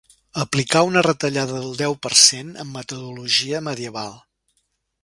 Aplicar 0.43 0.81
una 0.87 1.03
retallada 1.07 1.59
del 1.65 1.77
deu 1.83 1.99
per 2.07 2.13
cent 2.23 2.51
amb 2.65 2.79
metodologia 2.81 3.63
medieval. 3.71 4.21